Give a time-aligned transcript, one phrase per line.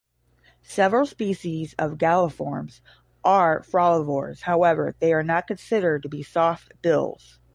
[0.63, 2.81] Several species of Galliformes
[3.23, 7.37] are frolivores, however they are not considered to be softbills.